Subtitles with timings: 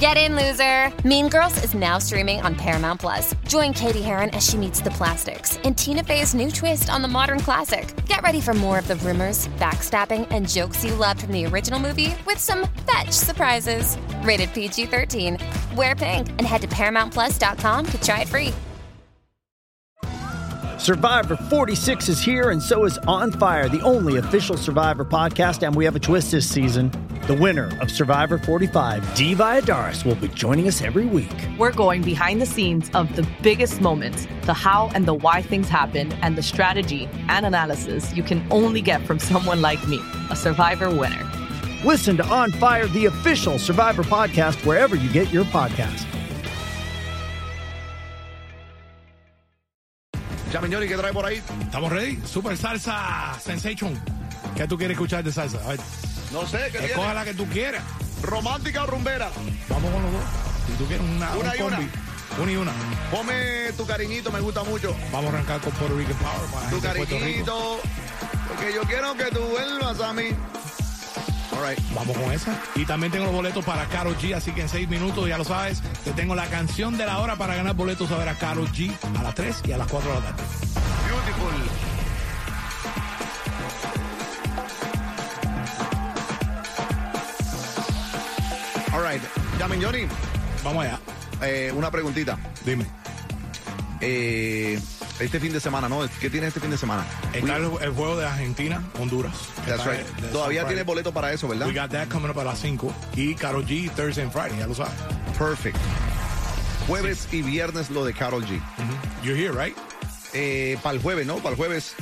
[0.00, 0.90] Get in, loser!
[1.06, 3.34] Mean Girls is now streaming on Paramount Plus.
[3.46, 7.06] Join Katie Heron as she meets the plastics in Tina Fey's new twist on the
[7.06, 7.94] modern classic.
[8.06, 11.78] Get ready for more of the rumors, backstabbing, and jokes you loved from the original
[11.78, 13.98] movie with some fetch surprises.
[14.22, 15.36] Rated PG 13.
[15.76, 18.54] Wear pink and head to ParamountPlus.com to try it free.
[20.78, 25.62] Survivor 46 is here, and so is On Fire, the only official Survivor podcast.
[25.62, 26.90] And we have a twist this season.
[27.26, 31.30] The winner of Survivor 45, Dee Valladares, will be joining us every week.
[31.58, 35.68] We're going behind the scenes of the biggest moments, the how and the why things
[35.68, 40.34] happen, and the strategy and analysis you can only get from someone like me, a
[40.34, 41.22] Survivor winner.
[41.84, 46.06] Listen to On Fire, the official Survivor podcast, wherever you get your podcast.
[50.52, 51.40] Ya, Miñoni, ¿qué trae por ahí?
[51.60, 52.16] ¿Estamos ready?
[52.24, 53.94] Super Salsa Sensation.
[54.56, 55.58] ¿Qué tú quieres escuchar de salsa?
[55.64, 55.80] A ver,
[56.32, 57.14] No sé, ¿qué escoja tiene?
[57.14, 57.82] la que tú quieras.
[58.22, 59.30] ¿Romántica o rumbera?
[59.68, 60.22] Vamos con los dos.
[60.66, 61.90] Si tú quieres una, Una un y combi.
[62.40, 62.72] Una y una.
[63.10, 64.94] Ponme tu cariñito, me gusta mucho.
[65.12, 67.80] Vamos a arrancar con Puerto Rican Power para Tu cariñito.
[68.48, 70.28] Porque yo quiero que tú vuelvas a mí.
[71.52, 71.78] All right.
[71.94, 72.56] Vamos con esa.
[72.76, 75.44] Y también tengo los boletos para Karol G, así que en seis minutos, ya lo
[75.44, 78.70] sabes, te tengo la canción de la hora para ganar boletos a ver a Karol
[78.70, 80.42] G a las 3 y a las 4 de la tarde.
[89.60, 90.06] Ya, Miñoni,
[90.64, 90.98] Vamos allá.
[91.42, 92.38] eh, una preguntita.
[92.64, 92.86] Dime.
[94.00, 94.80] Eh,
[95.18, 96.00] este fin de semana, ¿no?
[96.18, 97.04] ¿Qué tienes este fin de semana?
[97.34, 99.34] Está el, el juego de Argentina, Honduras.
[99.66, 100.00] That's right.
[100.32, 100.82] Todavía Friday.
[100.84, 101.66] boleto para eso, ¿verdad?
[101.66, 102.90] We got that coming up a las 5.
[103.16, 104.94] Y Karol G Thursday and Friday, ya lo sabes.
[105.36, 105.76] Perfect.
[106.88, 108.58] Jueves y viernes lo de Carol G.
[109.22, 109.76] You're here, right?
[110.32, 111.36] Eh, para el jueves, ¿no?
[111.36, 111.94] Para el jueves.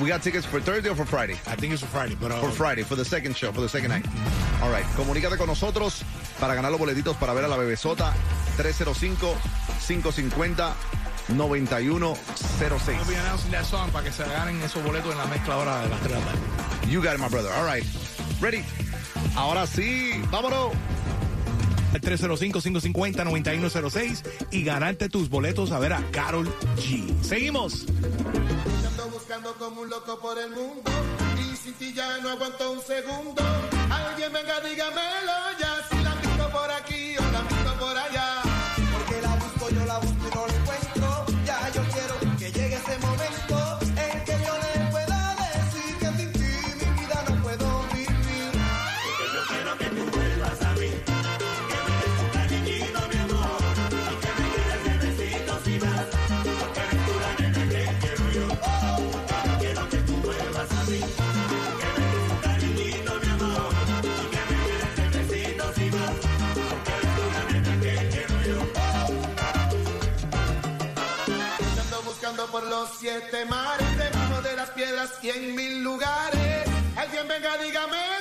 [0.00, 1.34] We got tickets for Thursday or for Friday?
[1.46, 3.68] I think it's for Friday, but uh, For Friday, for the second show, for the
[3.68, 4.04] second night.
[4.60, 4.84] All right.
[4.96, 6.02] Comunícate con nosotros
[6.40, 8.12] para ganar los boletitos para ver a la bebesota
[8.58, 10.74] 305-550-9106.
[11.28, 15.82] We'll be announcing that song para que se ganen esos boletos en la mezcla ahora
[15.82, 16.40] de las 3 de la tarde.
[16.88, 17.50] You got it, my brother.
[17.52, 17.84] All right.
[18.40, 18.64] Ready?
[19.36, 20.72] Ahora sí, vámonos.
[21.94, 27.22] El 305-550-9106 y ganarte tus boletos a ver a Carol G.
[27.22, 27.86] Seguimos.
[28.86, 30.90] Ando buscando como un loco por el mundo
[31.40, 33.40] y sin ti ya no aguanto un segundo.
[33.90, 35.43] Alguien venga, dígamelo
[72.98, 76.68] siete mares, debajo de las piedras y en mil lugares.
[76.96, 78.13] Alguien venga, dígamelo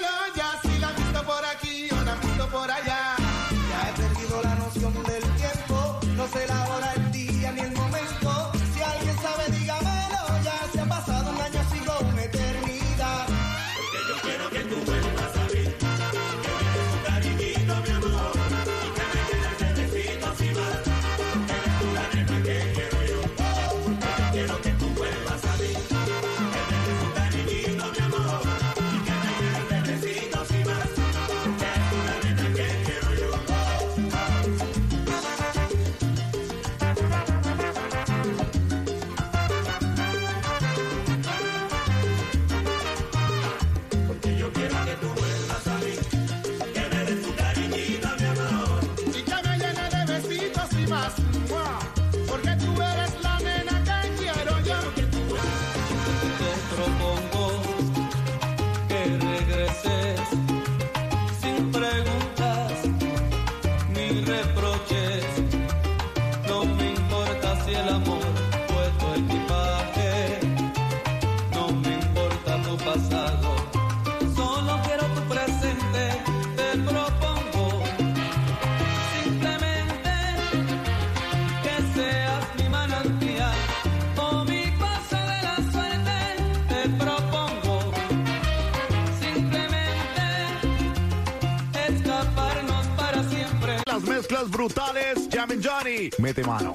[94.50, 95.28] brutales.
[95.30, 96.10] Jammin' Johnny.
[96.20, 96.74] Mete mano.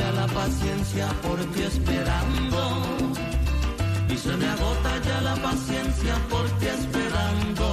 [0.00, 2.62] Ya la paciencia por ti esperando.
[4.08, 7.66] Y se me agota ya la paciencia por ti esperando.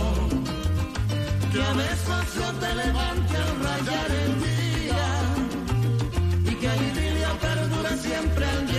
[1.51, 5.06] Que a veces yo te levante al rayar el día
[6.50, 8.76] y que el idilio perdure siempre al llegar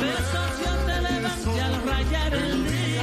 [0.00, 3.02] Besos yo te levante al rayar el día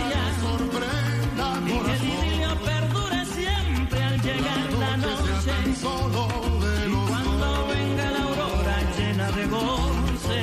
[1.66, 5.42] y que el idilio perdure siempre al llegar la noche.
[5.66, 10.40] Y cuando venga la aurora llena de goce,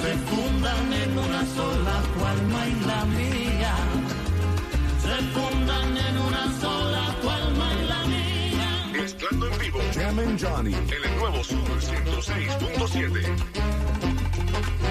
[0.00, 3.74] se fundan en una sola tu alma y la mía.
[5.02, 8.70] Se fundan en una sola tu alma y la mía.
[8.92, 9.78] Mezclando en vivo.
[9.92, 10.74] Jammin' Johnny.
[10.74, 13.59] En el nuevo Sur 106.7.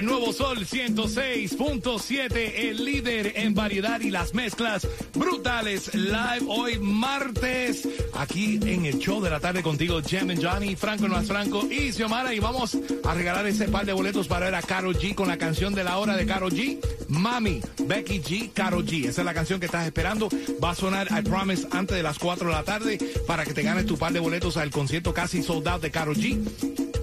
[0.00, 5.94] El nuevo Sol 106.7, el líder en variedad y las mezclas brutales.
[5.94, 11.06] Live hoy martes, aquí en el show de la tarde contigo, Jam and Johnny, Franco
[11.06, 12.32] más Franco y Xiomara.
[12.32, 15.36] Y vamos a regalar ese par de boletos para ver a Caro G con la
[15.36, 16.78] canción de la hora de Caro G.
[17.08, 19.06] Mami, Becky G, Caro G.
[19.06, 20.30] Esa es la canción que estás esperando.
[20.64, 23.62] Va a sonar, I promise, antes de las 4 de la tarde para que te
[23.62, 26.38] ganes tu par de boletos al concierto casi sold out de Caro G.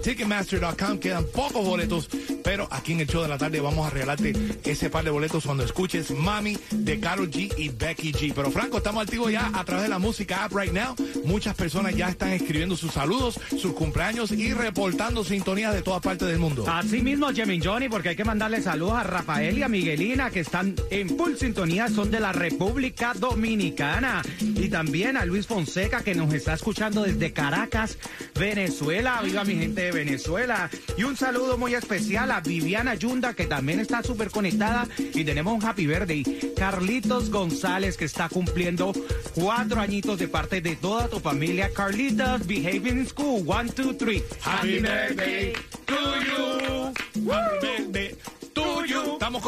[0.02, 2.08] Ticketmaster.com quedan pocos boletos,
[2.48, 4.32] pero aquí en el show de la tarde vamos a regalarte
[4.64, 8.32] ese par de boletos cuando escuches Mami de Karol G y Becky G.
[8.34, 10.96] Pero Franco, estamos activos ya a través de la música app right now.
[11.26, 16.26] Muchas personas ya están escribiendo sus saludos, sus cumpleaños y reportando sintonías de todas partes
[16.26, 16.64] del mundo.
[16.66, 20.40] Así mismo, Jimmy Johnny, porque hay que mandarle saludos a Rafael y a Miguelina, que
[20.40, 24.22] están en full sintonía, son de la República Dominicana.
[24.40, 27.98] Y también a Luis Fonseca, que nos está escuchando desde Caracas,
[28.40, 29.20] Venezuela.
[29.22, 30.70] Viva mi gente de Venezuela.
[30.96, 34.86] Y un saludo muy especial a Viviana Yunda, que también está súper conectada.
[34.98, 36.24] Y tenemos un happy birthday.
[36.56, 38.92] Carlitos González, que está cumpliendo
[39.34, 41.70] cuatro añitos de parte de toda tu familia.
[41.72, 43.42] Carlitos, behaving in school.
[43.46, 44.22] One, two, three.
[44.40, 45.52] Happy birthday
[45.86, 47.28] to you.
[47.30, 48.16] Happy birthday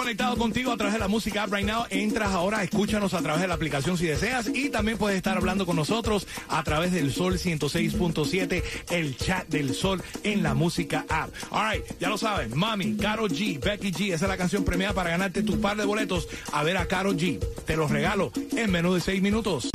[0.01, 1.85] conectados contigo a través de la música app right now.
[1.91, 5.67] Entras ahora, escúchanos a través de la aplicación si deseas y también puedes estar hablando
[5.67, 11.29] con nosotros a través del Sol 106.7, el chat del Sol en la música app.
[11.51, 14.95] All right, ya lo sabes, Mami, Caro G, Becky G, esa es la canción premiada
[14.95, 17.39] para ganarte tu par de boletos a ver a Caro G.
[17.67, 19.71] Te los regalo en menos de seis minutos.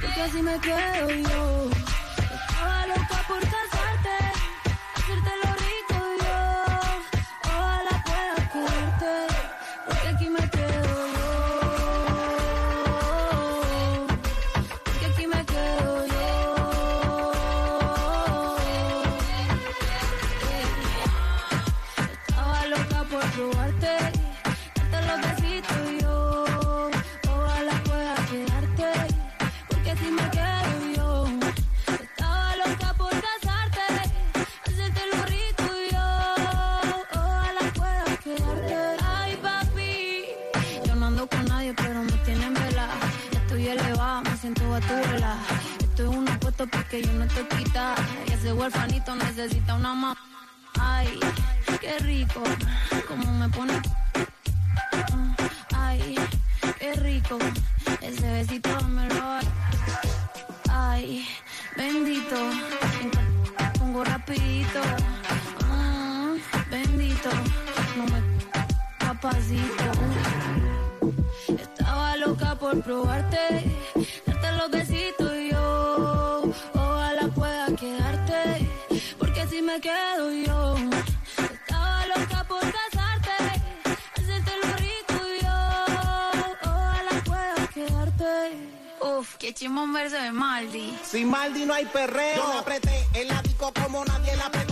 [0.00, 1.79] Porque así me quedo yo.
[47.20, 47.94] No estoy quita.
[48.26, 50.16] Y ese huerfanito necesita una mamá.
[50.80, 51.20] Ay,
[51.80, 52.42] qué rico,
[53.06, 53.74] como me pone.
[55.76, 56.16] Ay,
[56.78, 57.38] qué rico,
[58.00, 59.38] ese besito me lo.
[60.70, 61.26] Ay,
[61.76, 62.36] bendito,
[63.78, 64.80] pongo rapidito.
[65.68, 66.36] Mm,
[66.70, 67.30] bendito,
[67.96, 68.20] no me
[68.98, 69.90] capacito.
[71.48, 73.64] Estaba loca por probarte,
[89.60, 90.96] Chimón verse de Maldi.
[91.04, 92.36] Sin Maldi no hay perreo.
[92.36, 94.69] Yo me apreté el disco como nadie la apretó,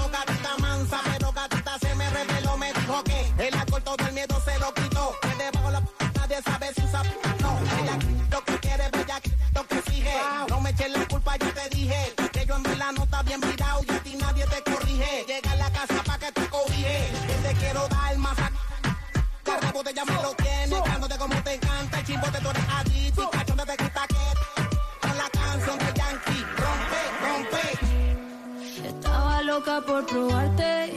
[29.59, 30.93] loca por probarte,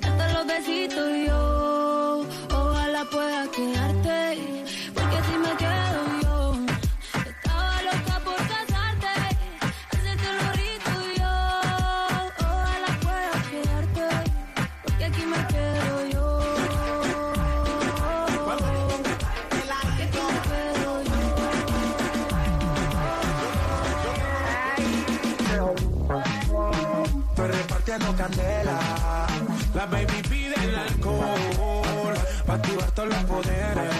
[0.00, 2.24] darte los besitos yo.
[2.50, 4.57] Ojalá pueda quedarte,
[27.98, 28.78] Repartiendo candela.
[29.74, 32.14] La baby pide el alcohol.
[32.46, 33.94] Pa' activar todos los poderes.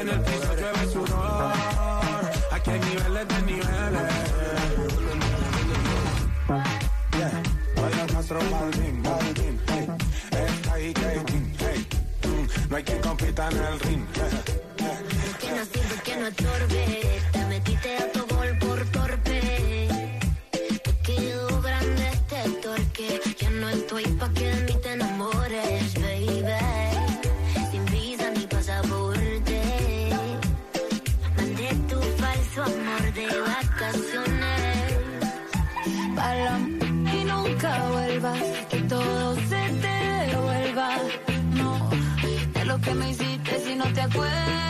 [0.00, 1.52] En el piso llueve sudor.
[2.52, 4.12] Aquí hay niveles de niveles.
[7.16, 7.42] Yeah.
[7.82, 9.88] Oye, Castro Baldwin, Baldwin, hey.
[10.32, 10.76] Está.
[12.28, 14.06] Mm, No hay quien compita en el ring.
[15.40, 17.35] Que no sirve, que no estorbe.
[22.86, 23.34] Este torque.
[23.38, 26.42] Ya no estoy pa' que de mí te enamores, baby.
[27.70, 29.60] Sin visa ni pasaporte.
[31.36, 34.94] Mandé tu falso amor de vacaciones.
[36.14, 38.42] Para y nunca vuelvas.
[38.70, 40.88] Que todo se te devuelva.
[41.52, 41.90] No,
[42.54, 44.66] de lo que me hiciste si no te acuerdas.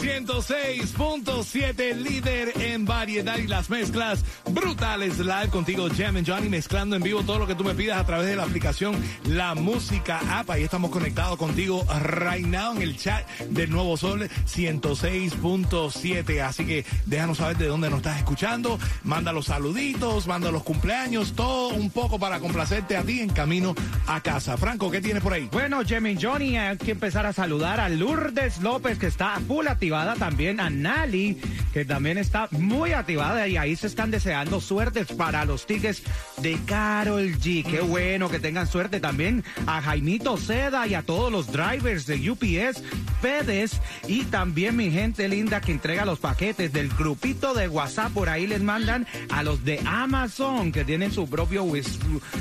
[0.00, 0.56] Nuevo Sol
[0.96, 7.02] 106.7, líder en variedad y las mezclas brutales live contigo, Jam and Johnny, mezclando en
[7.02, 8.94] vivo todo lo que tú me pidas a través de la aplicación
[9.24, 10.50] La Música App.
[10.50, 16.40] Ahí estamos conectados contigo right now en el chat del nuevo Sol 106.7.
[16.40, 18.78] Así que déjanos saber de dónde nos estás escuchando.
[19.04, 23.74] Manda los saluditos, manda los cumpleaños, todo un poco para complacerte a ti en camino
[24.06, 24.56] a casa.
[24.56, 25.48] Franco, ¿qué tienes por ahí?
[25.50, 30.14] Bueno, Jimmy Johnny, hay que empezar a saludar a Lourdes López, que está full activada,
[30.16, 31.40] también a Nali,
[31.72, 36.02] que también está muy activada, y ahí se están deseando suertes para los tickets
[36.38, 37.64] de Carol G.
[37.64, 42.30] Qué bueno que tengan suerte también a Jaimito Seda y a todos los drivers de
[42.30, 42.82] UPS,
[43.20, 48.28] FedEx, y también mi gente linda que entrega los paquetes del grupito de WhatsApp, por
[48.28, 51.64] ahí les mandan a los de Amazon, que tienen su propio,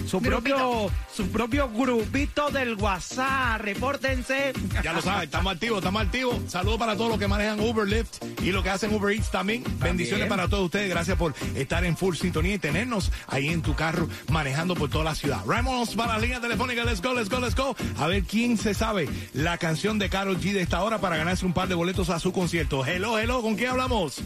[0.07, 4.53] su propio, su propio grupito del WhatsApp, repórtense.
[4.83, 6.37] Ya lo saben, estamos activos, estamos activos.
[6.47, 9.63] Saludos para todos los que manejan Uber, Lyft y los que hacen Uber Eats también.
[9.79, 10.89] Bendiciones para todos ustedes.
[10.89, 15.03] Gracias por estar en full sintonía y tenernos ahí en tu carro manejando por toda
[15.03, 15.41] la ciudad.
[15.45, 16.83] Vámonos para la línea telefónica.
[16.83, 17.75] Let's go, let's go, let's go.
[17.97, 21.45] A ver quién se sabe la canción de Carol G de esta hora para ganarse
[21.45, 22.85] un par de boletos a su concierto.
[22.85, 24.21] Hello, hello, ¿con quién hablamos?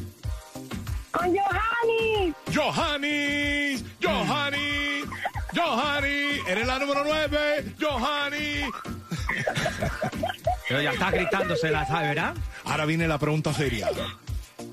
[1.11, 2.33] Con Johanny.
[2.53, 5.03] Johanny, Johanny,
[5.53, 8.69] Johanny, eres la número 9, Johanny.
[10.67, 12.35] Pero ya está gritando, se la sabe, ¿verdad?
[12.65, 13.89] Ahora viene la pregunta seria.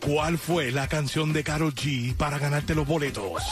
[0.04, 3.42] ¿Cuál fue la canción de Karol G para ganarte los boletos?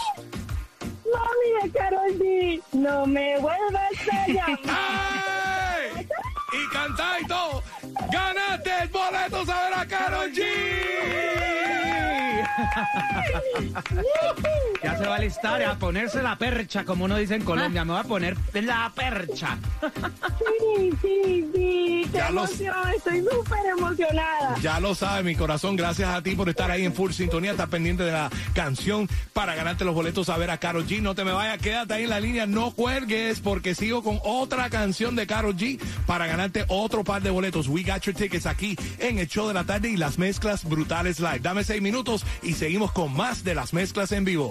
[1.12, 2.62] Mami de Carol G.
[2.72, 5.80] No me vuelvas a llamar.
[5.96, 6.08] ¡Ey!
[6.52, 7.62] Y canta y todo.
[8.10, 10.40] ¡Ganaste el boleto a ver a Karol G!
[14.82, 17.84] Ya se va a listar a ponerse la percha, como uno dice en Colombia.
[17.84, 19.58] Me voy a poner la percha.
[20.76, 22.02] Sí, sí, sí.
[22.12, 22.74] Qué Ya emoción.
[22.96, 24.56] Estoy súper emocionada.
[24.60, 25.76] Ya lo sabes, mi corazón.
[25.76, 27.52] Gracias a ti por estar ahí en full sintonía.
[27.52, 31.00] Estar pendiente de la canción para ganarte los boletos a ver a Karol G.
[31.00, 32.46] No te me vayas, quédate ahí en la línea.
[32.46, 37.30] No cuelgues porque sigo con otra canción de Karol G para ganarte otro par de
[37.30, 37.68] boletos.
[37.68, 41.20] We got your tickets aquí en el show de la tarde y las mezclas brutales
[41.20, 41.40] live.
[41.40, 44.50] Dame seis minutos y seguimos con más de las mezclas en vivo.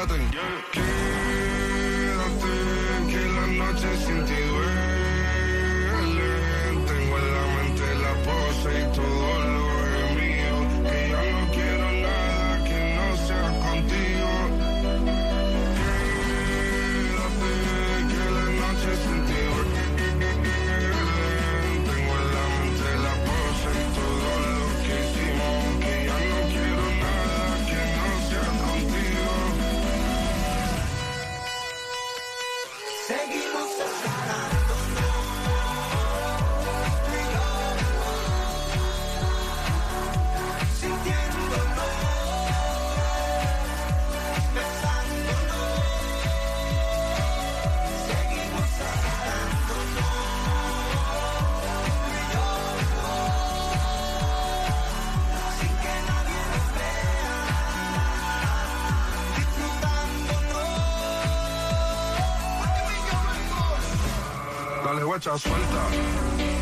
[0.00, 0.16] Cada
[3.46, 4.49] noche sin ti
[65.30, 65.82] guacha, suelta.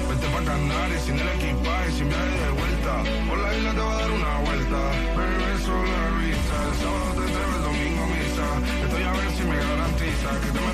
[0.08, 2.92] Vete pa' Canarias sin el equipaje, sin viaje de vuelta.
[3.28, 4.78] Por la isla te va a dar una vuelta.
[5.16, 6.54] Bebé, solo la vista.
[6.68, 8.46] El sábado te traigo el domingo misa.
[8.84, 10.72] Estoy a ver si me garantiza que te me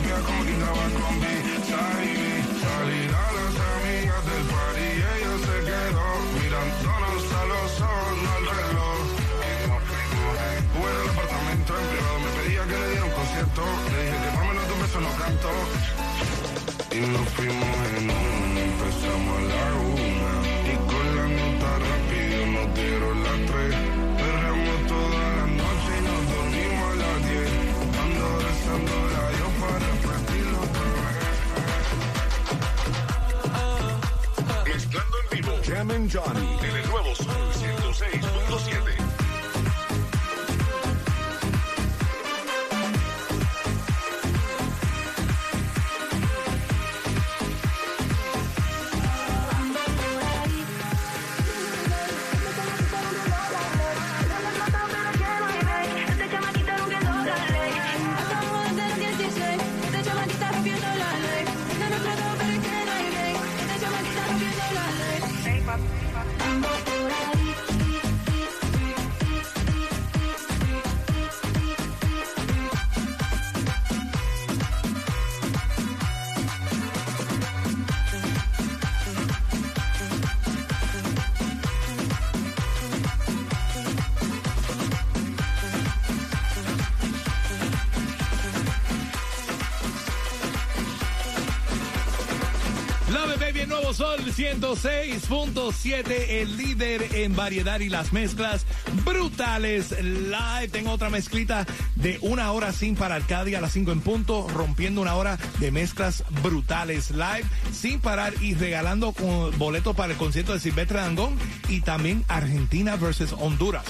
[94.37, 98.67] nuevo Sol 106.7, el líder en variedad y las mezclas
[99.05, 100.69] brutales live.
[100.71, 104.49] Tengo otra mezclita de una hora sin parar cada día a las 5 en punto,
[104.49, 109.13] rompiendo una hora de mezclas brutales live sin parar y regalando
[109.57, 111.37] boletos para el concierto de Silvestre Dangón
[111.69, 113.85] y también Argentina versus Honduras.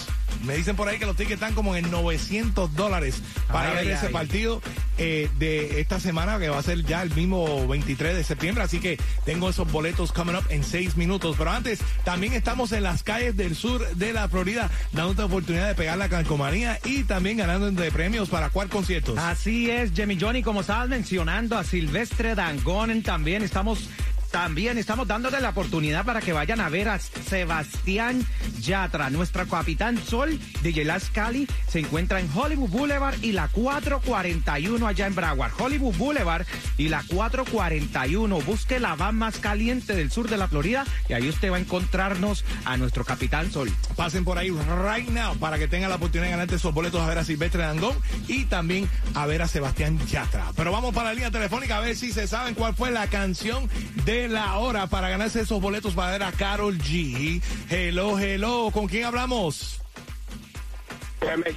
[0.44, 3.94] Me dicen por ahí que los tickets están como en 900 dólares para Ay, ver
[3.96, 4.12] ese ay.
[4.12, 4.62] partido
[4.98, 8.62] eh, de esta semana que va a ser ya el mismo 23 de septiembre.
[8.64, 11.36] Así que tengo esos boletos coming up en seis minutos.
[11.38, 15.74] Pero antes, también estamos en las calles del sur de la Florida, dándote oportunidad de
[15.74, 19.18] pegar la calcomanía y también ganando de premios para cuál conciertos.
[19.18, 23.88] Así es, Jimmy Johnny, como estabas mencionando a Silvestre Dangón, también estamos
[24.34, 28.26] también estamos dándole la oportunidad para que vayan a ver a Sebastián
[28.60, 31.46] Yatra, nuestra capitán Sol de Yelas Cali.
[31.68, 35.52] Se encuentra en Hollywood Boulevard y la 441 allá en Broward.
[35.56, 38.40] Hollywood Boulevard y la 441.
[38.40, 41.60] Busque la van más caliente del sur de la Florida y ahí usted va a
[41.60, 43.70] encontrarnos a nuestro capitán Sol.
[43.94, 47.06] Pasen por ahí right now para que tengan la oportunidad de ganarte esos boletos a
[47.06, 50.50] ver a Silvestre Dangón y también a ver a Sebastián Yatra.
[50.56, 53.70] Pero vamos para la línea telefónica a ver si se saben cuál fue la canción
[54.04, 57.40] de la hora para ganarse esos boletos para ver a Carol G.
[57.70, 58.70] Hello, hello.
[58.72, 59.80] ¿Con quién hablamos?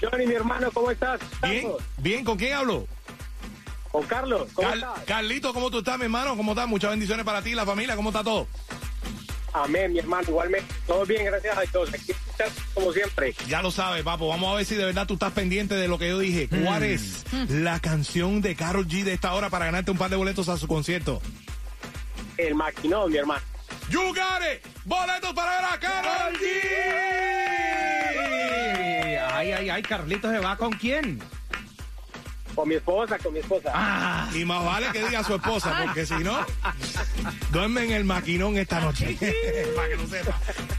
[0.02, 1.20] Johnny, mi hermano, ¿cómo estás?
[1.44, 2.24] Bien, bien.
[2.24, 2.88] ¿Con quién hablo?
[3.92, 5.04] Con Carlos, ¿cómo Car- estás?
[5.06, 6.38] Carlito, ¿cómo tú estás, mi hermano?
[6.38, 6.68] ¿Cómo estás?
[6.68, 7.96] Muchas bendiciones para ti, la familia.
[7.96, 8.48] ¿Cómo está todo?
[9.54, 10.74] Amén, mi hermano, igualmente.
[10.86, 11.90] Todo bien, gracias a Dios.
[11.94, 13.34] Aquí estás como siempre.
[13.48, 14.28] Ya lo sabes, papo.
[14.28, 16.48] Vamos a ver si de verdad tú estás pendiente de lo que yo dije.
[16.48, 20.16] ¿Cuál es la canción de Carol G de esta hora para ganarte un par de
[20.16, 21.22] boletos a su concierto?
[22.38, 23.42] El maquinón, mi hermano.
[23.90, 24.62] You got it.
[24.86, 26.44] Boletos para ver a Carol G.
[29.34, 31.22] Ay, ay, ay, Carlito se va con quién?
[32.56, 33.72] Con mi esposa, con mi esposa.
[33.74, 36.40] Ah, Y más vale que diga a su esposa, porque si no,
[37.52, 39.16] duerme en el maquinón esta noche.
[39.76, 40.36] para que lo sepa.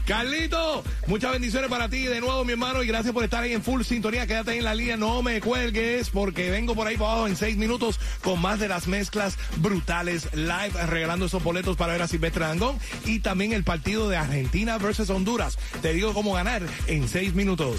[0.09, 3.61] Carlito, muchas bendiciones para ti de nuevo, mi hermano, y gracias por estar ahí en
[3.61, 4.25] full sintonía.
[4.25, 7.35] Quédate ahí en la línea, no me cuelgues, porque vengo por ahí para abajo en
[7.35, 12.07] seis minutos con más de las mezclas brutales live, regalando esos boletos para ver a
[12.07, 15.59] Silvestre Dangón y también el partido de Argentina versus Honduras.
[15.83, 17.77] Te digo cómo ganar en seis minutos.